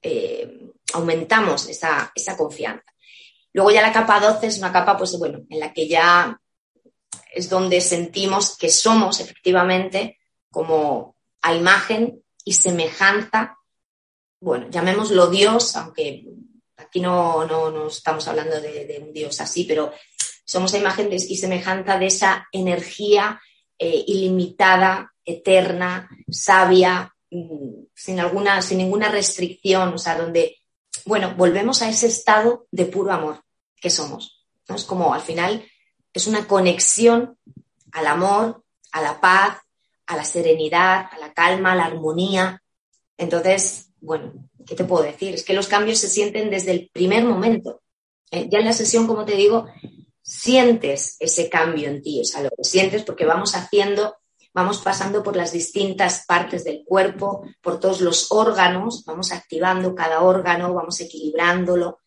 [0.00, 2.90] eh, aumentamos esa, esa confianza.
[3.52, 6.40] Luego ya la capa 12 es una capa, pues bueno, en la que ya
[7.32, 10.18] es donde sentimos que somos efectivamente
[10.50, 13.58] como a imagen y semejanza,
[14.40, 16.24] bueno, llamémoslo Dios, aunque
[16.76, 19.92] aquí no, no, estamos hablando de, un Dios así, pero
[20.44, 23.40] somos a imagen y semejanza de esa energía
[23.82, 30.58] eh, ilimitada, eterna, sabia, mm, sin, alguna, sin ninguna restricción, o sea, donde,
[31.06, 33.42] bueno, volvemos a ese estado de puro amor
[33.80, 34.44] que somos.
[34.68, 35.64] Es como al final
[36.12, 37.38] es una conexión
[37.92, 38.62] al amor,
[38.92, 39.56] a la paz,
[40.06, 42.62] a la serenidad, a la calma, a la armonía.
[43.16, 44.34] Entonces, bueno,
[44.66, 45.34] ¿qué te puedo decir?
[45.34, 47.80] Es que los cambios se sienten desde el primer momento.
[48.30, 49.66] Eh, ya en la sesión, como te digo,
[50.30, 54.16] sientes ese cambio en ti, o sea, lo sientes porque vamos haciendo,
[54.54, 60.20] vamos pasando por las distintas partes del cuerpo, por todos los órganos, vamos activando cada
[60.20, 61.98] órgano, vamos equilibrándolo,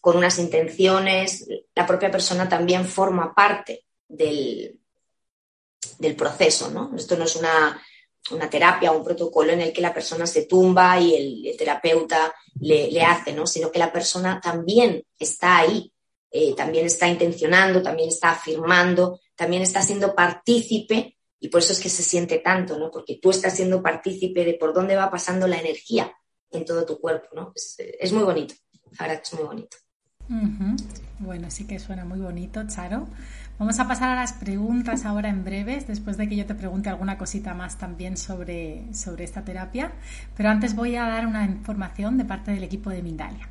[0.00, 4.80] con unas intenciones, la propia persona también forma parte del,
[6.00, 6.90] del proceso, ¿no?
[6.96, 7.80] Esto no es una,
[8.50, 13.02] terapia o un protocolo en el que la persona se tumba y el, terapeuta le,
[13.02, 13.46] hace, ¿no?
[13.46, 15.92] Sino que la persona también está ahí,
[16.30, 21.80] eh, también está intencionando, también está afirmando, también está siendo partícipe y por eso es
[21.80, 22.90] que se siente tanto, ¿no?
[22.90, 26.12] Porque tú estás siendo partícipe de por dónde va pasando la energía
[26.50, 27.52] en todo tu cuerpo, ¿no?
[27.54, 29.76] Es, muy bonito, que es muy bonito.
[31.20, 33.06] Bueno, sí que suena muy bonito, Charo.
[33.58, 36.90] Vamos a pasar a las preguntas ahora en breves, después de que yo te pregunte
[36.90, 39.92] alguna cosita más también sobre, sobre esta terapia.
[40.36, 43.48] Pero antes voy a dar una información de parte del equipo de Mindalia.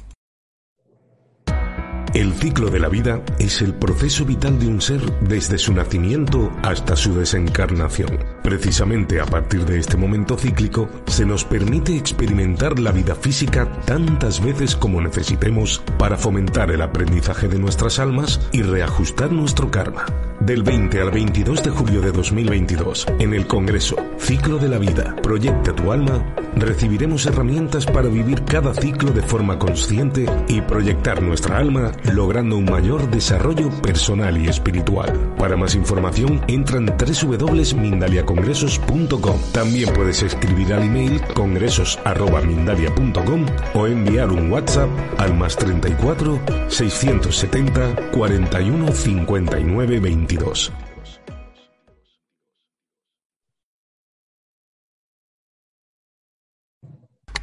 [2.17, 6.51] El ciclo de la vida es el proceso vital de un ser desde su nacimiento
[6.63, 8.17] hasta su desencarnación.
[8.41, 14.43] Precisamente a partir de este momento cíclico se nos permite experimentar la vida física tantas
[14.43, 20.07] veces como necesitemos para fomentar el aprendizaje de nuestras almas y reajustar nuestro karma.
[20.39, 25.15] Del 20 al 22 de julio de 2022, en el Congreso Ciclo de la Vida,
[25.23, 26.23] Proyecta tu Alma,
[26.55, 32.63] recibiremos herramientas para vivir cada ciclo de forma consciente y proyectar nuestra alma logrando un
[32.65, 35.11] mayor desarrollo personal y espiritual.
[35.37, 39.41] Para más información, entra en www.mindaliacongresos.com.
[39.51, 48.91] También puedes escribir al email congresos.mindalia.com o enviar un WhatsApp al más 34 670 41
[48.91, 50.73] 59 22.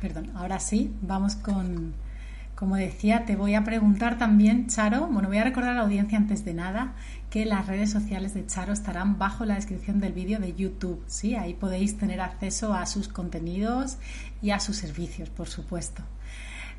[0.00, 1.94] Perdón, ahora sí, vamos con
[2.54, 6.16] como decía, te voy a preguntar también, Charo, bueno, voy a recordar a la audiencia
[6.16, 6.94] antes de nada
[7.28, 11.34] que las redes sociales de Charo estarán bajo la descripción del vídeo de YouTube, ¿sí?
[11.34, 13.98] Ahí podéis tener acceso a sus contenidos
[14.40, 16.02] y a sus servicios, por supuesto.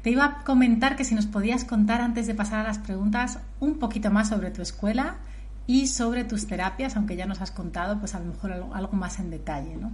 [0.02, 3.40] Te iba a comentar que si nos podías contar antes de pasar a las preguntas
[3.60, 5.18] un poquito más sobre tu escuela
[5.68, 9.20] y sobre tus terapias, aunque ya nos has contado, pues a lo mejor algo, más
[9.20, 9.94] en detalle, ¿no?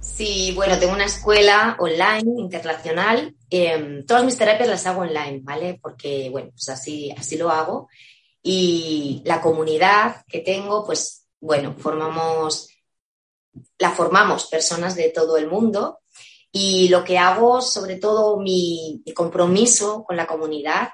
[0.00, 3.34] Sí, bueno, tengo una escuela online internacional.
[3.50, 5.78] Em, todas mis terapias las hago online, ¿vale?
[5.82, 7.88] Porque, bueno, pues así, así lo hago.
[8.42, 12.68] Y la comunidad que tengo, pues, bueno, formamos,
[13.78, 16.00] la formamos personas de todo el mundo.
[16.52, 20.88] Y lo que hago, sobre todo mi compromiso con la comunidad,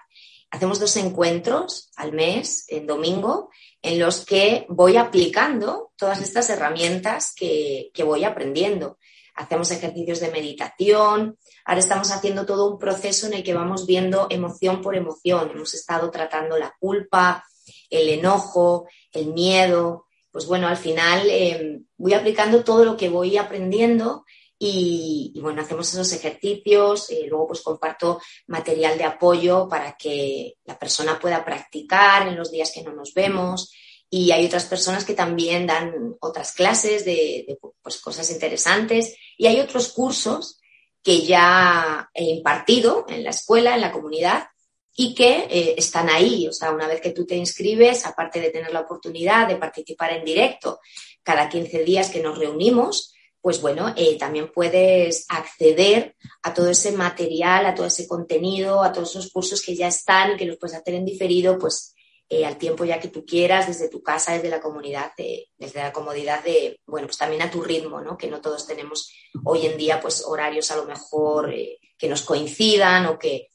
[0.52, 7.34] hacemos dos encuentros al mes, en domingo, en los que voy aplicando todas estas herramientas
[7.34, 8.98] que, voy aprendiendo.
[9.34, 14.26] Hacemos ejercicios de meditación, ahora estamos haciendo todo un proceso en el que vamos viendo
[14.28, 15.50] emoción por emoción.
[15.50, 17.42] Hemos estado tratando la culpa,
[17.88, 20.04] el enojo, el miedo.
[20.30, 24.26] Pues bueno, al final eh, voy aplicando todo lo que voy aprendiendo
[24.64, 30.78] y, bueno, hacemos esos ejercicios, eh, luego pues comparto material de apoyo para que la
[30.78, 33.72] persona pueda practicar en los días que no nos vemos.
[34.08, 39.16] Y hay otras personas que también dan otras clases de, pues, cosas interesantes.
[39.36, 40.60] Y hay otros cursos
[41.02, 44.46] que ya he impartido en la escuela, en la comunidad,
[44.94, 46.46] y que eh, están ahí.
[46.46, 50.12] O sea, una vez que tú te inscribes, aparte de tener la oportunidad de participar
[50.12, 50.78] en directo
[51.24, 56.92] cada 15 días que nos reunimos, pues bueno, eh, también puedes acceder a todo ese
[56.92, 60.58] material, a todo ese contenido, a todos esos cursos que ya están y que los
[60.58, 61.92] puedes hacer en diferido, pues
[62.28, 65.10] eh, al tiempo ya que tú quieras, desde tu casa, desde la comunidad,
[65.58, 68.16] desde la comodidad de, bueno, pues también a tu ritmo, ¿no?
[68.16, 69.12] Que no todos tenemos
[69.44, 73.50] hoy en día, pues horarios a lo mejor eh, que nos coincidan o que,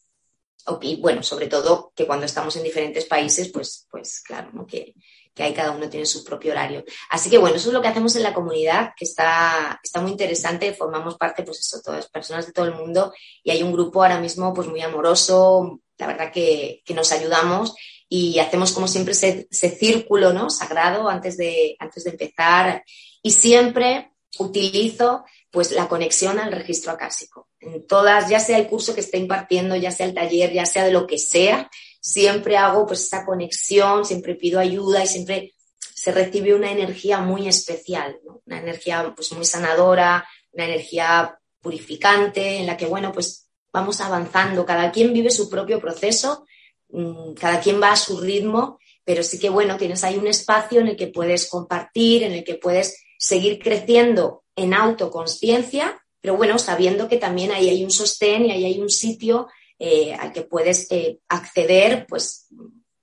[0.66, 4.68] o bueno, sobre todo que cuando estamos en diferentes países, pues, pues claro, ¿no?
[4.68, 4.94] Que,
[5.38, 6.84] que ahí cada uno tiene su propio horario.
[7.12, 10.12] Así que bueno, eso es lo que hacemos en la comunidad, que está, está muy
[10.12, 14.02] interesante, formamos parte, pues eso, todas personas de todo el mundo y hay un grupo
[14.02, 17.76] ahora mismo pues muy amoroso, la verdad que, nos ayudamos
[18.10, 20.50] y hacemos como siempre ese, círculo ¿no?
[20.50, 22.84] sagrado antes de, antes de empezar
[23.22, 27.50] y siempre utilizo pues la conexión al registro acásico.
[27.60, 30.84] En todas, ya sea el curso que esté impartiendo, ya sea el taller, ya sea
[30.84, 35.54] de lo que sea, siempre hago pues esa conexión, siempre pido ayuda y siempre
[35.94, 42.66] se recibe una energía muy especial, una energía pues muy sanadora, una energía purificante en
[42.66, 46.46] la que, bueno, pues vamos avanzando, cada quien vive su propio proceso,
[46.90, 50.82] mm, cada quien va a su ritmo, pero sí que, bueno, tienes ahí un espacio
[50.82, 56.60] en el que puedes compartir, en el que puedes seguir creciendo en autoconsciencia, pero bueno,
[56.60, 59.48] sabiendo que también ahí hay un sostén y ahí hay un sitio
[59.80, 62.48] eh, al que puedes eh, acceder pues,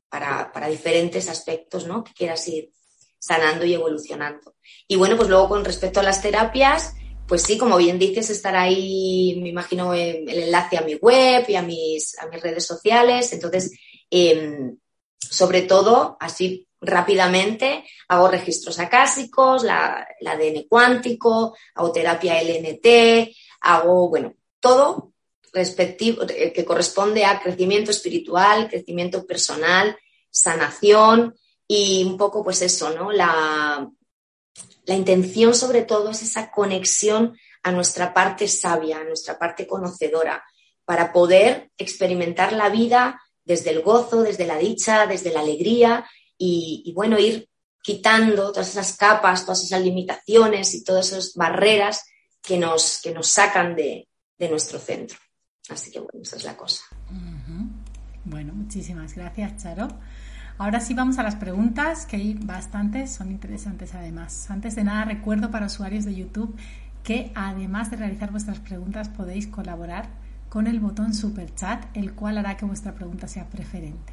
[0.08, 2.02] para, diferentes aspectos ¿no?
[2.02, 2.70] que quieras ir
[3.18, 4.56] sanando y evolucionando.
[4.86, 6.94] Y bueno, pues luego con respecto a las terapias,
[7.26, 11.54] pues sí, como bien dices, estar ahí, me imagino, el enlace a mi web y
[11.54, 13.32] a mis, a mis redes sociales.
[13.32, 13.72] Entonces,
[14.10, 14.76] em,
[15.18, 24.10] sobre todo, así rápidamente, hago registros acásicos, la, la ADN cuántico, hago terapia LNT, hago,
[24.10, 25.13] bueno, todo
[25.54, 29.96] respectivo, eh, que corresponde a crecimiento espiritual, crecimiento personal,
[30.30, 31.34] sanación
[31.66, 33.12] y un poco pues eso, ¿no?
[33.12, 33.88] La,
[34.84, 40.44] la intención sobre todo es esa conexión a nuestra parte sabia, a nuestra parte conocedora,
[40.84, 46.04] para poder experimentar la vida desde el gozo, desde la dicha, desde la alegría
[46.36, 47.48] y, bueno, ir
[47.82, 52.04] quitando todas esas capas, todas esas limitaciones y todas esas barreras
[52.42, 54.08] que nos, que nos sacan de
[54.50, 55.18] nuestro centro.
[55.70, 56.82] Así que bueno, esa es la cosa.
[58.24, 59.88] Bueno, muchísimas gracias, Charo.
[60.56, 64.50] Ahora sí vamos a las preguntas, que hay bastantes, son interesantes además.
[64.50, 66.56] Antes de nada, recuerdo para usuarios de YouTube
[67.02, 70.08] que además de realizar vuestras preguntas podéis colaborar
[70.48, 74.12] con el botón Super Chat, el cual hará que vuestra pregunta sea preferente.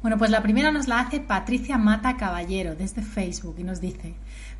[0.00, 4.14] Bueno, pues la primera nos la hace Patricia Mata Caballero desde Facebook y nos dice,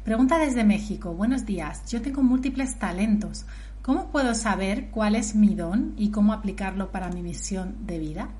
[0.05, 3.47] pregunta desde México, buenos días, yo tengo múltiples talentos,
[3.83, 8.33] ¿Cómo puedo saber cuál es mi don y cómo aplicarlo para mi misión de vida?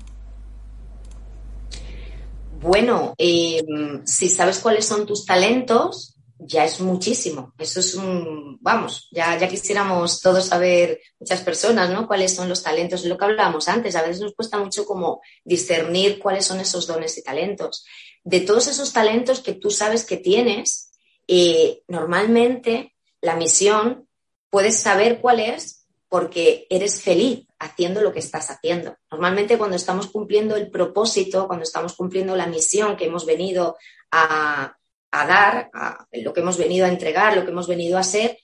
[2.61, 7.53] Bueno, em, si sabes cuáles son tus talentos, ya es muchísimo.
[7.57, 12.07] Eso es un, vamos, ya, ya quisiéramos todos saber, muchas personas, ¿no?
[12.07, 13.03] Cuáles son los talentos.
[13.03, 17.17] Lo que hablábamos antes, a veces nos cuesta mucho como discernir cuáles son esos dones
[17.17, 17.85] y talentos.
[18.23, 20.91] De todos esos talentos que tú sabes que tienes,
[21.27, 24.07] eh, normalmente la misión
[24.53, 28.95] puedes saber cuál es porque eres feliz haciendo lo que estás haciendo.
[29.09, 33.77] Normalmente cuando estamos cumpliendo el propósito, cuando estamos cumpliendo la misión que hemos venido
[34.11, 34.77] a,
[35.11, 35.71] dar,
[36.11, 38.37] lo que hemos venido a entregar, lo que hemos venido a ser,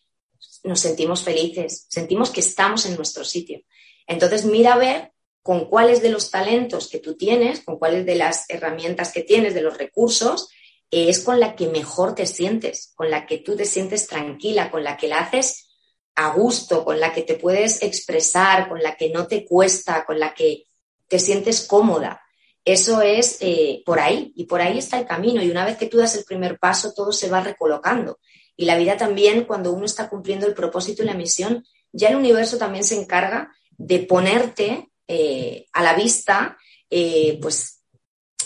[0.63, 3.61] nos sentimos felices, sentimos que estamos en nuestro sitio.
[4.07, 5.11] Entonces mira a ver
[5.43, 9.53] con cuáles de los talentos que tú tienes, con cuáles de las herramientas que tienes,
[9.53, 10.49] de los recursos,
[10.89, 14.83] es con la que mejor te sientes, con la que tú te sientes tranquila, con
[14.83, 15.67] la que la haces
[16.19, 20.19] a gusto, con la que te puedes expresar, con la que no te cuesta, con
[20.19, 20.65] la que
[21.07, 22.21] te sientes cómoda.
[22.65, 25.85] Eso es eh, por ahí y por ahí está el camino y una vez que
[25.85, 28.19] tú das el primer paso todo se va recolocando.
[28.57, 32.17] Y la vida también, cuando uno está cumpliendo el propósito y la misión, ya el
[32.17, 36.57] universo también se encarga de ponerte eh, a la vista,
[36.89, 37.78] eh, pues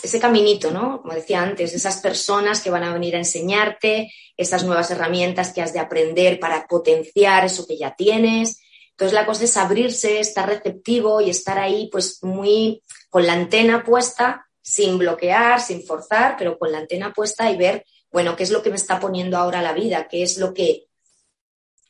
[0.04, 1.02] ese caminito, ¿no?
[1.02, 5.62] Como decía antes, esas personas que van a venir a enseñarte, esas nuevas herramientas que
[5.62, 8.60] has de aprender para potenciar eso que ya tienes.
[8.90, 13.82] Entonces la cosa es abrirse, estar receptivo y estar ahí pues muy con la antena
[13.82, 17.84] puesta, sin bloquear, sin forzar, pero con la antena puesta y ver
[18.14, 20.06] bueno, ¿qué es lo que me está poniendo ahora la vida?
[20.06, 20.86] ¿Qué es lo que,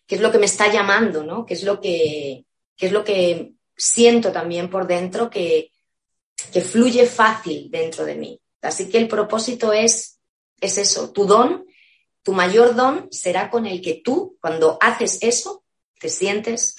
[0.07, 1.23] qué es lo que me está llamando?
[1.23, 1.45] ¿no?
[1.45, 2.47] ¿Qué, es lo que,
[2.79, 5.71] es lo que siento también por dentro que,
[6.53, 8.41] que fluye fácil dentro de mí?
[8.63, 10.19] Así que el propósito es,
[10.61, 11.67] es eso, tu don,
[12.23, 15.65] tu mayor don será con el que tú, cuando haces eso,
[16.01, 16.75] te sientes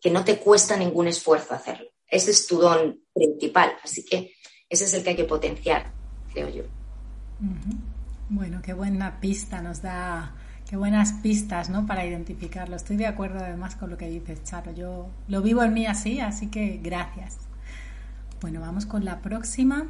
[0.00, 1.88] que no te cuesta ningún esfuerzo hacerlo.
[2.06, 4.34] Ese es tu don principal, así que
[4.68, 5.92] ese es el que hay que potenciar,
[6.32, 6.64] creo yo.
[8.28, 10.34] Bueno, qué buena pista nos da,
[10.68, 11.86] qué buenas pistas, ¿no?
[11.86, 12.76] Para identificarlo.
[12.76, 14.72] Estoy de acuerdo además con lo que dices, Charo.
[14.72, 17.38] Yo lo vivo en mí así, así que gracias.
[18.42, 19.86] Bueno, vamos con la próxima.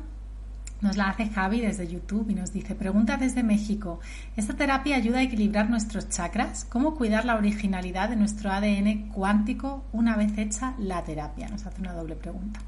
[0.83, 3.99] Nos la hace Javi desde YouTube y nos dice, pregunta desde México,
[4.37, 6.67] ¿esta terapia ayuda a equilibrar nuestros chakras?
[6.67, 11.49] ¿Cómo cuidar la originalidad de nuestro ADN cuántico una vez hecha la terapia?
[11.49, 12.61] Nos hace una doble pregunta.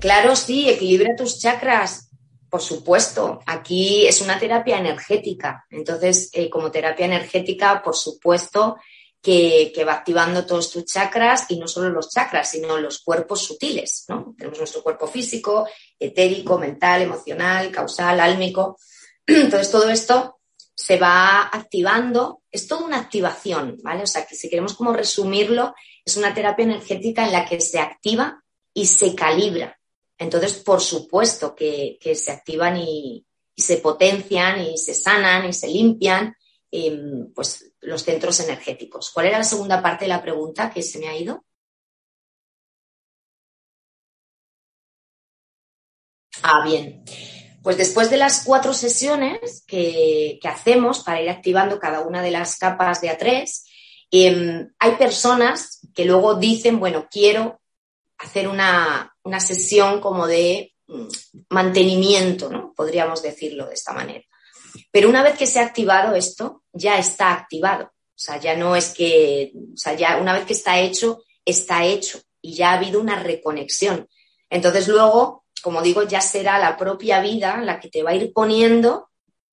[0.00, 2.10] Claro, sí, equilibra tus chakras.
[2.50, 5.64] Por supuesto, aquí es una terapia energética.
[5.70, 8.78] Entonces, eh, como terapia energética, por supuesto
[9.22, 14.04] que, va activando todos tus chakras y no solo los chakras, sino los cuerpos sutiles.
[14.08, 14.34] ¿no?
[14.36, 15.66] Tenemos nuestro cuerpo físico,
[15.98, 18.76] etérico, mental, emocional, causal, álmico.
[19.26, 20.40] Entonces, todo esto
[20.74, 22.42] se va activando.
[22.50, 24.02] Es toda una activación, ¿vale?
[24.02, 27.78] O sea, que si queremos como resumirlo, es una terapia energética en la que se
[27.78, 28.42] activa
[28.74, 29.78] y se calibra
[30.22, 36.34] entonces, por supuesto que, se activan y, se potencian y se sanan y se limpian
[36.72, 39.10] em, pues, los centros energéticos.
[39.10, 41.44] ¿Cuál era la segunda parte de la pregunta que se me ha ido?
[46.42, 47.04] Ah, bien.
[47.62, 52.58] Pues después de las cuatro sesiones que, hacemos para ir activando cada una de las
[52.58, 53.64] capas de A3,
[54.10, 57.60] em, hay personas que luego dicen, bueno, quiero
[58.18, 61.06] hacer una, sesión como de mm,
[61.50, 62.72] mantenimiento, ¿no?
[62.74, 64.24] Podríamos decirlo de esta manera.
[64.90, 67.84] Pero una vez que se ha activado esto, ya está activado.
[67.84, 71.84] O sea, ya no es que, o sea, ya una vez que está hecho, está
[71.84, 74.08] hecho y ya ha habido una reconexión.
[74.50, 78.32] Entonces luego, como digo, ya será la propia vida la que te va a ir
[78.32, 79.08] poniendo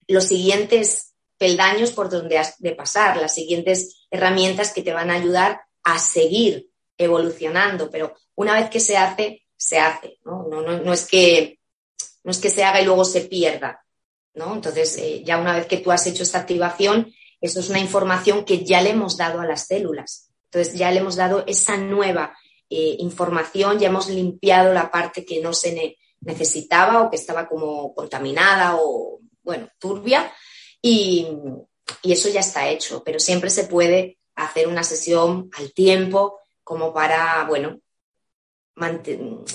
[0.07, 5.15] los siguientes peldaños por donde has de pasar, las siguientes herramientas que te van a
[5.15, 10.43] ayudar a seguir evolucionando, pero una vez que se hace, se hace, ¿no?
[10.43, 11.59] No, es, que,
[12.23, 13.81] no es que se haga y luego se pierda,
[14.33, 14.53] ¿no?
[14.53, 18.45] Entonces, eh, ya una vez que tú has hecho esta activación, eso es una información
[18.45, 20.31] que ya le hemos dado a las células.
[20.45, 22.35] Entonces, ya le hemos dado esa nueva
[22.69, 27.93] eh, información, ya hemos limpiado la parte que no se necesitaba o que estaba como
[27.93, 30.31] contaminada o, bueno, turbia,
[30.81, 31.27] y,
[32.01, 36.93] y eso ya está hecho, pero siempre se puede hacer una sesión al tiempo como
[36.93, 37.79] para, bueno,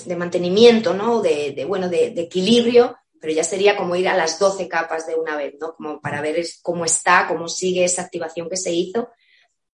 [0.05, 1.23] de mantenimiento, ¿no?
[1.23, 5.35] De, bueno, de, equilibrio, pero ya sería como ir a las 12 capas de una
[5.35, 5.75] vez, ¿no?
[5.77, 9.09] Como para ver cómo está, cómo sigue esa activación que se hizo.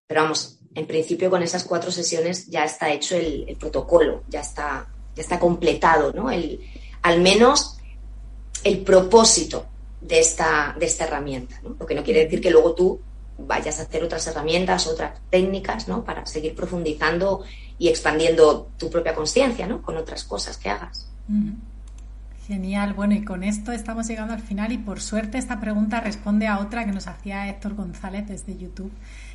[0.06, 4.88] Pero vamos, en principio con esas cuatro sesiones ya está hecho el, protocolo, ya está,
[5.16, 6.30] ya está completado, ¿no?
[6.30, 6.60] El,
[7.02, 7.80] al menos
[8.64, 9.66] el propósito
[10.00, 11.76] de esta, de esta herramienta, ¿no?
[11.80, 13.02] Lo que no quiere decir que luego tú
[13.40, 16.06] vayas a hacer otras herramientas, otras técnicas, ¿no?
[16.06, 17.44] Para seguir profundizando
[17.80, 19.82] y expandiendo tu propia conciencia, ¿no?
[19.82, 21.10] Con otras cosas que hagas.
[22.50, 22.96] Genial.
[22.96, 26.58] Bueno, y con esto estamos llegando al final y por suerte esta pregunta responde a
[26.58, 28.92] otra que nos hacía Héctor González desde YouTube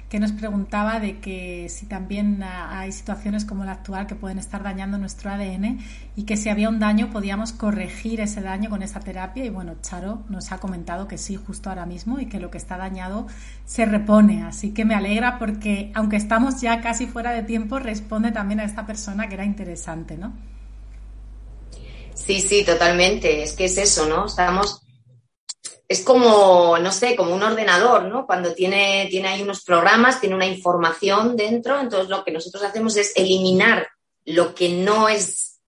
[0.09, 4.65] que nos preguntaba de que si también hay situaciones como la actual que pueden estar
[4.65, 5.79] dañando nuestro ADN
[6.17, 9.75] y que si había un daño podíamos corregir ese daño con esa terapia y bueno,
[9.81, 13.29] Charo nos ha comentado que sí, justo ahora mismo y que lo que está dañado
[13.65, 18.33] se repone, así que me alegra porque aunque estamos ya casi fuera de tiempo, responde
[18.33, 20.33] también a esta persona que era interesante, ¿no?
[22.27, 23.43] Sí, sí, totalmente.
[23.43, 24.27] Es que es eso, ¿no?
[24.27, 24.85] Estamos
[25.87, 28.27] es como, no sé, como un ordenador, ¿no?
[28.27, 32.97] Cuando tiene, tiene ahí unos programas, tiene una información dentro, entonces lo que nosotros hacemos
[32.97, 33.87] es eliminar
[34.25, 35.61] lo que no es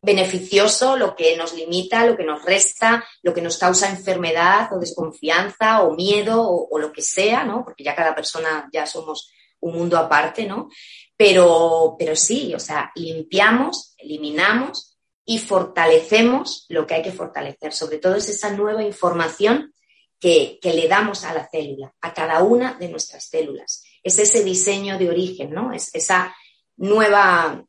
[0.00, 4.78] beneficioso, lo que nos limita, lo que nos resta, lo que nos causa enfermedad o
[4.78, 7.64] desconfianza o miedo o, lo que sea, ¿no?
[7.64, 10.68] Porque ya cada persona ya somos un mundo aparte, ¿no?
[11.16, 14.87] Pero, pero sí, o sea, limpiamos, eliminamos
[15.30, 17.74] y fortalecemos lo que hay que fortalecer.
[17.74, 19.74] Sobre todo es esa nueva información
[20.18, 23.84] que, que, le damos a la célula, a cada una de nuestras células.
[24.02, 25.74] Es ese diseño de origen, ¿no?
[25.74, 26.34] Es esa
[26.78, 27.62] nueva,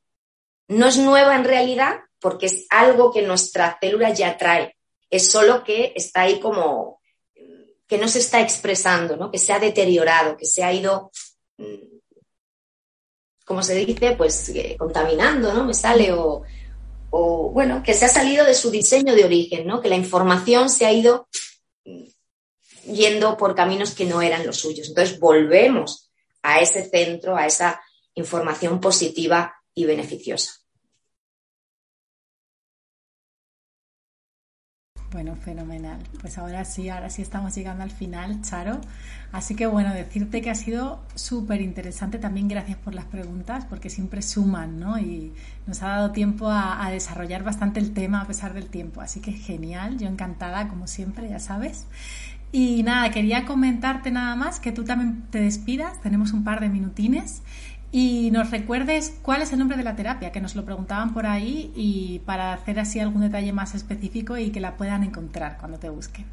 [0.70, 4.78] no es nueva en realidad, porque es algo que nuestra célula ya trae.
[5.10, 7.02] Es solo que está ahí como
[7.88, 9.32] que no se está expresando, ¿no?
[9.32, 11.12] que se ha deteriorado, que se ha ido,
[11.58, 11.98] mm,
[13.44, 15.66] como se dice, pues eh, contaminando, ¿no?
[15.66, 16.44] Me sale o,
[17.10, 19.82] o, bueno, que se ha salido de su diseño de origen, ¿no?
[19.82, 21.28] Que la información se ha ido
[22.86, 24.88] yendo por caminos que no eran los suyos.
[24.88, 27.82] Entonces volvemos a ese centro, a esa
[28.16, 30.54] información positiva y beneficiosa.
[35.12, 35.98] Bueno, fenomenal.
[36.22, 38.80] Pues ahora sí, ahora sí estamos llegando al final, Charo.
[39.32, 42.20] Así que bueno, decirte que ha sido súper interesante.
[42.20, 45.00] También gracias por las preguntas, porque siempre suman, ¿no?
[45.00, 45.34] Y
[45.66, 49.02] nos ha dado tiempo a, a, desarrollar bastante el tema a pesar del tiempo.
[49.02, 51.88] Así que genial, yo encantada, como siempre, ya sabes.
[52.52, 56.00] Y nada, quería comentarte nada más que tú también te despidas.
[56.02, 57.42] Tenemos un par de minutines
[57.92, 61.26] y nos recuerdes cuál es el nombre de la terapia, que nos lo preguntaban por
[61.26, 65.80] ahí y para hacer así algún detalle más específico y que la puedan encontrar cuando
[65.80, 66.26] te busquen.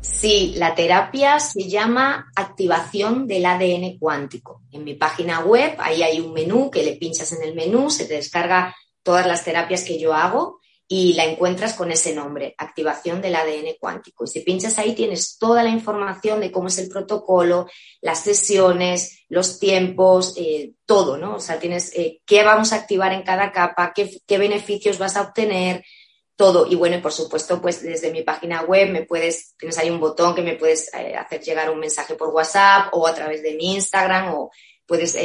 [0.00, 4.62] Sí, la terapia se llama activación del ADN cuántico.
[4.70, 8.04] En mi página web, ahí hay un menú que le pinchas en el menú, se
[8.04, 13.20] te descarga todas las terapias que yo hago y la encuentras con ese nombre, activación
[13.20, 14.24] del ADN cuántico.
[14.24, 17.66] Y si pinchas ahí tienes toda la información de cómo es el protocolo,
[18.00, 21.36] las sesiones, los tiempos, eh, todo, ¿no?
[21.36, 25.16] O sea, tienes eh, qué vamos a activar en cada capa, qué, qué, beneficios vas
[25.16, 25.84] a obtener,
[26.36, 26.66] todo.
[26.70, 29.98] Y bueno, y por supuesto, pues desde mi página web me puedes, tienes ahí un
[29.98, 33.54] botón que me puedes eh, hacer llegar un mensaje por WhatsApp o a través de
[33.54, 34.50] mi Instagram o
[34.86, 35.18] puedes,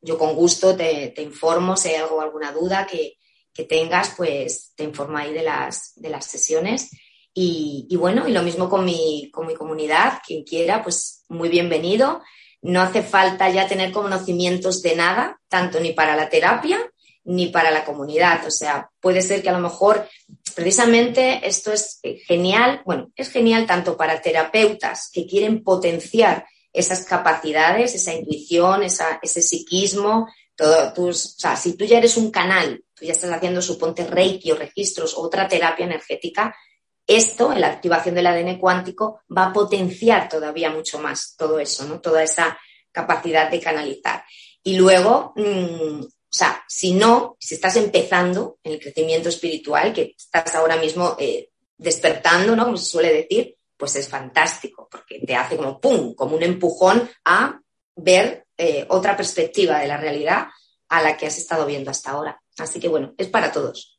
[0.00, 3.16] yo con gusto te, te informo si hay algo, alguna duda que
[3.52, 6.90] que tengas, pues te informo ahí de las, de las sesiones.
[7.34, 12.22] Y, bueno, y lo mismo con mi, con mi comunidad, quien quiera, pues muy bienvenido.
[12.60, 16.78] No hace falta ya tener conocimientos de nada, tanto ni para la terapia
[17.24, 18.46] ni para la comunidad.
[18.46, 20.08] O sea, puede ser que a lo mejor
[20.54, 27.94] precisamente esto es genial, bueno, es genial tanto para terapeutas que quieren potenciar esas capacidades,
[27.94, 30.26] esa intuición, ese psiquismo,
[30.62, 34.56] todo o sea, si tú ya eres un canal ya estás haciendo, suponte, reiki o
[34.56, 36.54] registros otra terapia energética,
[37.06, 41.84] esto, en la activación del ADN cuántico, va a potenciar todavía mucho más todo eso,
[41.86, 42.00] ¿no?
[42.00, 42.56] Toda esa
[42.92, 44.24] capacidad de canalizar.
[44.62, 50.14] Y luego, mm, o sea, si no, si estás empezando en el crecimiento espiritual, que
[50.16, 52.64] estás ahora mismo eh, despertando, ¿no?
[52.66, 56.14] Como se suele decir, pues es fantástico, porque te hace como ¡pum!
[56.14, 57.58] como un empujón a
[57.96, 60.46] ver eh, otra perspectiva de la realidad
[60.88, 62.40] a la que has estado viendo hasta ahora.
[62.58, 63.98] Así que bueno, es para todos.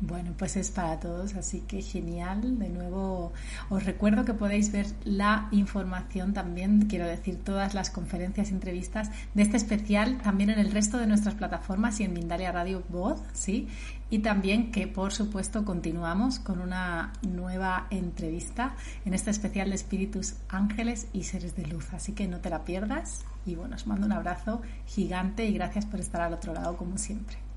[0.00, 2.58] Bueno, pues es para todos, así que genial.
[2.58, 3.34] De nuevo,
[3.68, 9.42] os recuerdo que podéis ver la información también, quiero decir, todas las conferencias entrevistas de
[9.42, 13.68] este especial también en el resto de nuestras plataformas y en Mindalia Radio Voz, ¿sí?
[14.10, 20.34] Y también que, por supuesto, continuamos con una nueva entrevista en este especial de espíritus,
[20.48, 21.92] ángeles y seres de luz.
[21.92, 23.24] Así que no te la pierdas.
[23.46, 26.98] Y bueno, os mando un abrazo gigante y gracias por estar al otro lado como
[26.98, 27.49] siempre.